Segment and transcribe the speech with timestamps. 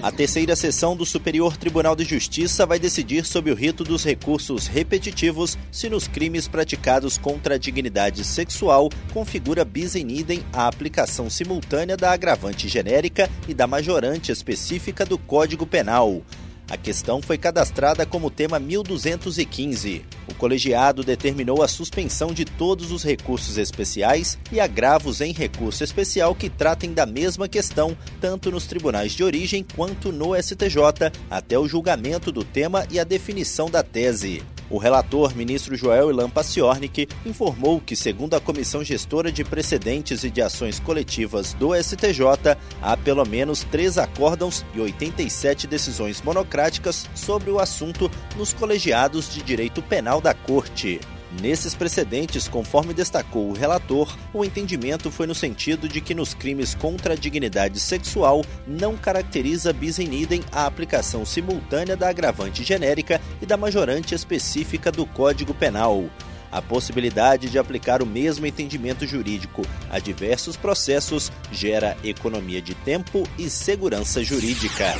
[0.00, 4.68] A terceira sessão do Superior Tribunal de Justiça vai decidir sobre o rito dos recursos
[4.68, 11.28] repetitivos se nos crimes praticados contra a dignidade sexual configura bis in idem a aplicação
[11.28, 16.22] simultânea da agravante genérica e da majorante específica do Código Penal.
[16.70, 20.04] A questão foi cadastrada como tema 1215.
[20.28, 26.34] O colegiado determinou a suspensão de todos os recursos especiais e agravos em recurso especial
[26.34, 31.66] que tratem da mesma questão, tanto nos tribunais de origem quanto no STJ, até o
[31.66, 34.42] julgamento do tema e a definição da tese.
[34.70, 40.30] O relator, ministro Joel Ilan Paciornik, informou que, segundo a Comissão Gestora de Precedentes e
[40.30, 47.50] de Ações Coletivas do STJ, há pelo menos três acórdãos e 87 decisões monocráticas sobre
[47.50, 51.00] o assunto nos colegiados de direito penal da Corte.
[51.30, 56.74] Nesses precedentes, conforme destacou o relator, o entendimento foi no sentido de que nos crimes
[56.74, 63.20] contra a dignidade sexual não caracteriza bis in idem a aplicação simultânea da agravante genérica
[63.42, 66.04] e da majorante específica do Código Penal.
[66.50, 73.28] A possibilidade de aplicar o mesmo entendimento jurídico a diversos processos gera economia de tempo
[73.38, 74.94] e segurança jurídica.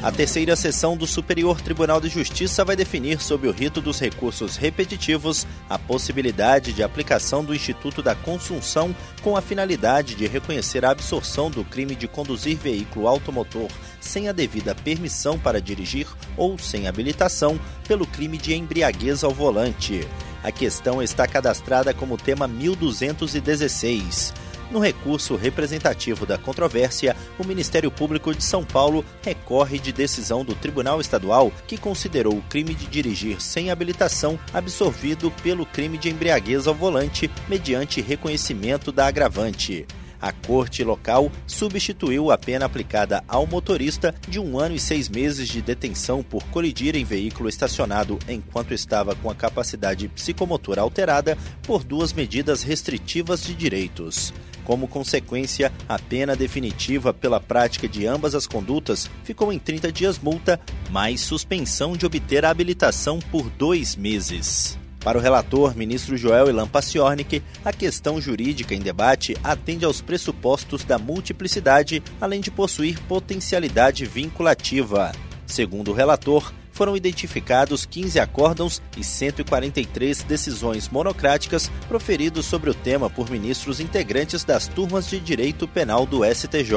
[0.00, 4.54] A terceira sessão do Superior Tribunal de Justiça vai definir, sob o rito dos recursos
[4.54, 10.90] repetitivos, a possibilidade de aplicação do Instituto da Consunção com a finalidade de reconhecer a
[10.90, 13.68] absorção do crime de conduzir veículo automotor
[14.00, 20.06] sem a devida permissão para dirigir ou sem habilitação pelo crime de embriaguez ao volante.
[20.44, 24.32] A questão está cadastrada como tema 1216.
[24.70, 30.54] No recurso representativo da controvérsia, o Ministério Público de São Paulo recorre de decisão do
[30.54, 36.66] Tribunal Estadual que considerou o crime de dirigir sem habilitação absorvido pelo crime de embriaguez
[36.66, 39.86] ao volante mediante reconhecimento da agravante.
[40.20, 45.48] A corte local substituiu a pena aplicada ao motorista de um ano e seis meses
[45.48, 51.84] de detenção por colidir em veículo estacionado enquanto estava com a capacidade psicomotora alterada por
[51.84, 54.34] duas medidas restritivas de direitos.
[54.68, 60.18] Como consequência, a pena definitiva pela prática de ambas as condutas ficou em 30 dias
[60.18, 64.78] multa, mais suspensão de obter a habilitação por dois meses.
[65.00, 70.84] Para o relator, ministro Joel Ilan Paciornik, a questão jurídica em debate atende aos pressupostos
[70.84, 75.12] da multiplicidade, além de possuir potencialidade vinculativa.
[75.46, 83.10] Segundo o relator, foram identificados 15 acórdãos e 143 decisões monocráticas proferidos sobre o tema
[83.10, 86.72] por ministros integrantes das turmas de direito penal do STJ.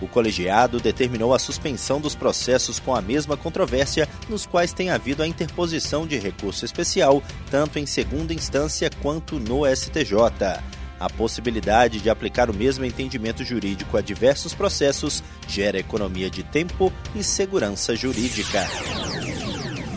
[0.00, 5.24] O colegiado determinou a suspensão dos processos com a mesma controvérsia, nos quais tem havido
[5.24, 7.20] a interposição de recurso especial,
[7.50, 10.62] tanto em segunda instância quanto no STJ.
[11.00, 16.92] A possibilidade de aplicar o mesmo entendimento jurídico a diversos processos gera economia de tempo
[17.12, 18.68] e segurança jurídica.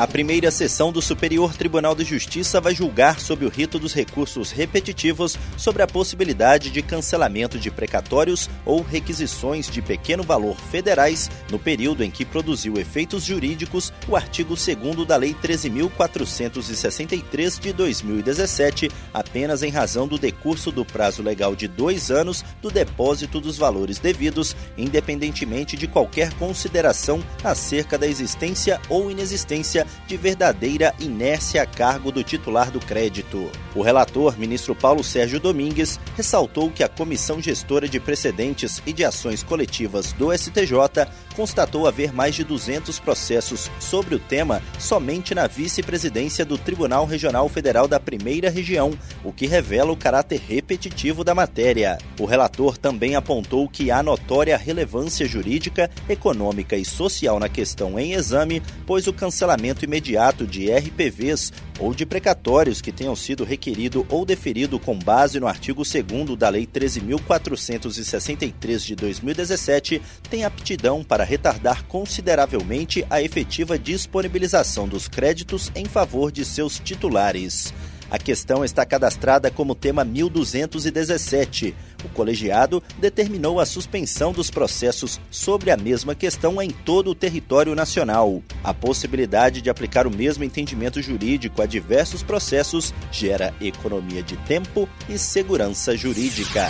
[0.00, 4.50] A primeira sessão do Superior Tribunal de Justiça vai julgar sob o rito dos recursos
[4.50, 11.58] repetitivos sobre a possibilidade de cancelamento de precatórios ou requisições de pequeno valor federais no
[11.58, 19.62] período em que produziu efeitos jurídicos o artigo 2 da Lei 13.463 de 2017, apenas
[19.62, 24.56] em razão do decurso do prazo legal de dois anos do depósito dos valores devidos,
[24.78, 32.22] independentemente de qualquer consideração acerca da existência ou inexistência de verdadeira inércia a cargo do
[32.22, 33.50] titular do crédito.
[33.74, 39.04] O relator, ministro Paulo Sérgio Domingues, ressaltou que a Comissão Gestora de Precedentes e de
[39.04, 45.46] Ações Coletivas do STJ constatou haver mais de 200 processos sobre o tema somente na
[45.46, 48.92] vice-presidência do Tribunal Regional Federal da Primeira Região,
[49.24, 51.98] o que revela o caráter repetitivo da matéria.
[52.18, 58.12] O relator também apontou que há notória relevância jurídica, econômica e social na questão em
[58.12, 64.24] exame, pois o cancelamento imediato de RPVs ou de precatórios que tenham sido requerido ou
[64.24, 71.84] deferido com base no artigo 2 da Lei 13.463 de 2017 tem aptidão para retardar
[71.84, 77.72] consideravelmente a efetiva disponibilização dos créditos em favor de seus titulares.
[78.10, 81.74] A questão está cadastrada como tema 1217.
[82.04, 87.74] O colegiado determinou a suspensão dos processos sobre a mesma questão em todo o território
[87.74, 88.42] nacional.
[88.64, 94.88] A possibilidade de aplicar o mesmo entendimento jurídico a diversos processos gera economia de tempo
[95.08, 96.68] e segurança jurídica.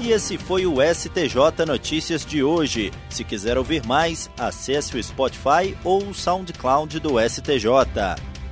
[0.00, 2.92] E esse foi o STJ Notícias de hoje.
[3.10, 7.66] Se quiser ouvir mais, acesse o Spotify ou o SoundCloud do STJ.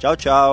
[0.00, 0.52] Tchau, tchau.